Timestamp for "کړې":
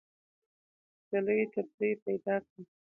2.47-2.61